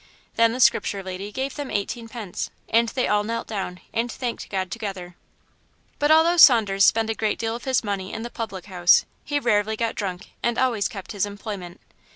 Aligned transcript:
Then 0.35 0.51
the 0.51 0.59
Scripture 0.59 1.03
lady 1.03 1.31
gave 1.31 1.53
them 1.55 1.69
eighteen 1.69 2.09
pence, 2.09 2.49
and 2.67 2.89
they 2.89 3.07
all 3.07 3.23
knelt 3.23 3.45
down 3.47 3.81
and 3.93 4.11
thanked 4.11 4.49
God 4.49 4.71
together. 4.71 5.15
But 5.99 6.09
although 6.09 6.37
Saunders 6.37 6.83
spent 6.85 7.11
a 7.11 7.13
great 7.13 7.37
deal 7.37 7.55
of 7.55 7.65
his 7.65 7.83
money 7.83 8.11
in 8.11 8.23
the 8.23 8.31
public 8.31 8.65
house, 8.65 9.05
he 9.23 9.39
rarely 9.39 9.77
got 9.77 9.93
drunk 9.93 10.31
and 10.41 10.57
always 10.57 10.87
kept 10.87 11.11
his 11.11 11.27
employment. 11.27 11.79